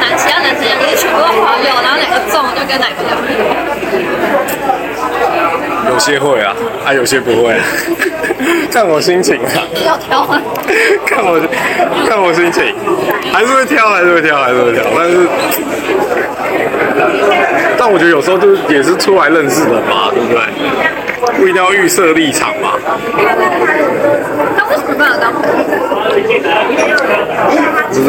[0.00, 3.28] 男其他男生一样，就是全部都滑溜，然后哪个中就跟哪个聊天。
[5.90, 6.54] 有些会啊，
[6.86, 7.54] 啊有些不会，
[8.72, 10.40] 看我心情啊，要挑吗？
[11.06, 11.38] 看我
[12.08, 12.74] 看我心情，
[13.32, 15.28] 还是会挑，还是会挑，还是会挑，但是。
[17.76, 20.40] 但我觉得有时候就是也是出来认识的嘛，对不对？
[21.38, 22.78] 不一定要预设立场嘛。
[24.56, 25.64] 他为什么不能当朋友？
[27.88, 28.08] 不知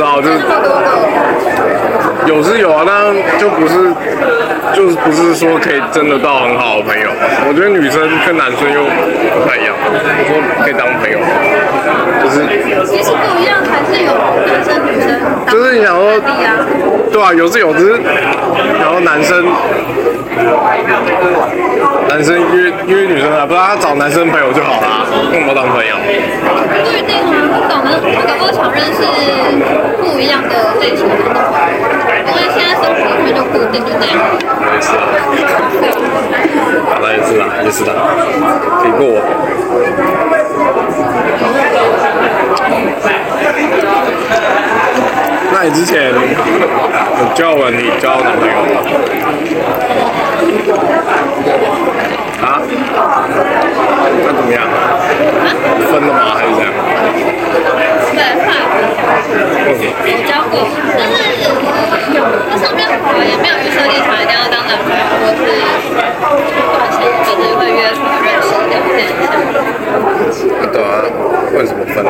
[2.26, 3.94] 有是有啊，但就不是，
[4.74, 7.10] 就是不是说可以真的到很好的朋友。
[7.48, 8.82] 我觉得女生跟男生又
[9.34, 9.76] 不太一样，
[10.28, 11.20] 说可以当朋友，
[12.24, 12.48] 就是
[12.86, 14.12] 其实不一样，还是有
[14.46, 15.08] 男生女生
[15.48, 16.20] 就是你想说。
[17.12, 17.92] 对啊，有是有，只是
[18.78, 19.46] 然后男生
[22.10, 25.96] 男生约约女生啊，不然他找男生朋友就好啦，干嘛当朋友？
[25.96, 29.00] 不一定啊，不懂的，他搞不好想认识
[30.16, 31.14] 不一样的类型的，
[32.26, 34.16] 因为现在生活里面就固定就那样。
[34.74, 35.04] 也是啊，
[36.90, 37.92] 好了也是啦，也是啦，
[38.82, 39.20] 可以过我。
[45.52, 46.16] 那你之前有
[47.36, 48.80] 交往你交男朋友吗？
[52.42, 52.64] 啊？
[54.24, 54.64] 那怎么样？
[55.92, 56.20] 分了吗？
[56.38, 56.72] 还是怎样？
[58.16, 58.48] 对，快，
[60.06, 60.56] 有交过，
[60.98, 61.18] 但是
[62.50, 65.40] 那上面好也没有预设立场，一定要当男朋友，或是
[66.72, 69.28] 短线就是会约出来认识聊天一下。
[70.72, 70.86] 对啊，
[71.54, 72.08] 为什么分了？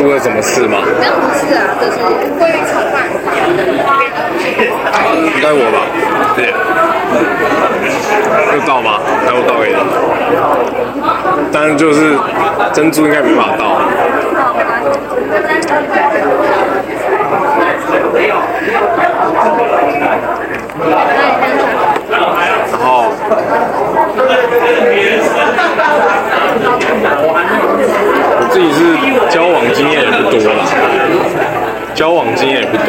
[0.00, 0.78] 出了什么事吗？
[0.98, 1.98] 那不是啊，就是
[2.40, 2.96] 会吵骂。
[5.14, 5.78] 应该我吧？
[6.34, 6.40] 对。
[8.54, 8.98] 有到吗？
[9.26, 9.76] 还有倒给你。
[11.52, 12.16] 但是就是
[12.72, 13.78] 珍珠应该没办法到。
[22.10, 22.20] 然
[22.80, 23.12] 后，
[27.22, 28.78] 我自己是
[29.28, 30.64] 交往经验也不多啦，
[32.00, 32.86] 交往经验也不多。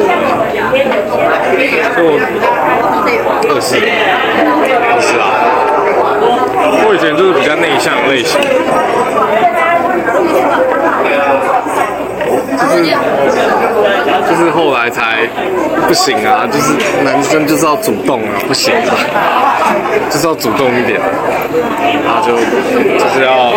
[1.98, 2.00] 就，
[3.54, 3.76] 二十，
[4.88, 5.28] 二十啊。
[6.88, 8.40] 我以前就是比较内向类型，
[12.58, 12.76] 就是
[14.30, 15.28] 就是后来才
[15.86, 16.72] 不行啊，就是
[17.04, 19.76] 男生就是要主动啊，不行啊，
[20.10, 21.02] 就是要主动一点，
[22.06, 23.52] 然后就就是要